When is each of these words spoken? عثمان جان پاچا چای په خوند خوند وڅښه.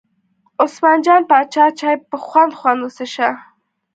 عثمان 0.63 0.99
جان 1.05 1.21
پاچا 1.29 1.65
چای 1.79 1.95
په 2.09 2.17
خوند 2.25 2.51
خوند 2.59 2.79
وڅښه. 2.81 3.29